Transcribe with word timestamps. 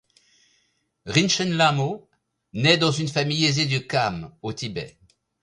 Rinchen 1.05 1.53
Lhamo 1.55 2.09
naît 2.53 2.77
dans 2.79 2.89
une 2.91 3.07
famille 3.07 3.45
aisée 3.45 3.67
de 3.67 3.77
Kham, 3.77 4.35
au 4.41 4.51
Tibet. 4.51 4.97